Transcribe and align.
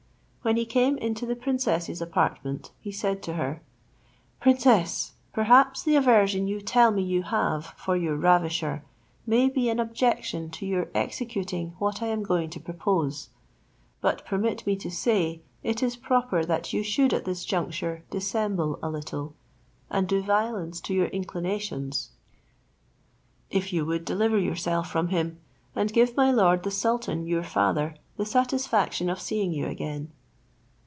When 0.43 0.57
he 0.57 0.65
came 0.65 0.97
into 0.97 1.27
the 1.27 1.35
princess's 1.35 2.01
apartment, 2.01 2.71
he 2.79 2.91
said 2.91 3.21
to 3.23 3.33
her, 3.33 3.61
"Princess, 4.39 5.11
perhaps 5.33 5.83
the 5.83 5.95
aversion 5.95 6.47
you 6.47 6.61
tell 6.61 6.89
me 6.89 7.03
you 7.03 7.21
have 7.21 7.67
for 7.77 7.95
your 7.95 8.15
ravisher 8.15 8.83
may 9.27 9.49
be 9.49 9.69
an 9.69 9.79
objection 9.79 10.49
to 10.49 10.65
your 10.65 10.89
executing 10.95 11.75
what 11.77 12.01
I 12.01 12.07
am 12.07 12.23
going 12.23 12.49
to 12.49 12.59
propose; 12.59 13.29
but 14.01 14.25
permit 14.25 14.65
me 14.65 14.75
to 14.77 14.89
say 14.89 15.43
it 15.61 15.83
is 15.83 15.95
proper 15.95 16.43
that 16.43 16.73
you 16.73 16.81
should 16.81 17.13
at 17.13 17.25
this 17.25 17.45
juncture 17.45 18.03
dissemble 18.09 18.79
a 18.81 18.89
little, 18.89 19.35
and 19.91 20.07
do 20.07 20.23
violence 20.23 20.81
to 20.81 20.93
your 20.95 21.09
inclinations, 21.09 22.13
if 23.51 23.71
you 23.71 23.85
would 23.85 24.03
deliver 24.05 24.39
yourself 24.39 24.89
from 24.89 25.09
him, 25.09 25.39
and 25.75 25.93
give 25.93 26.17
my 26.17 26.31
lord 26.31 26.63
the 26.63 26.71
sultan 26.71 27.27
your 27.27 27.43
father 27.43 27.95
the 28.17 28.25
satisfaction 28.25 29.07
of 29.07 29.21
seeing 29.21 29.53
you 29.53 29.67
again. 29.67 30.11